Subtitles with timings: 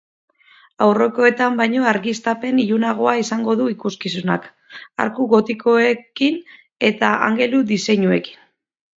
[0.83, 4.47] Aurrekoetan baino argiztapen ilunagoa izango du ikuskizunak,
[5.05, 6.39] arku gotikoekin
[6.89, 8.41] eta angelu diseinuekin.